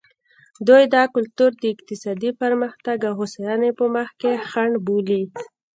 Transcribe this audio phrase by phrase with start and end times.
[0.67, 5.23] دوی دا کلتور د اقتصادي پرمختګ او هوساینې په مخ کې خنډ بولي.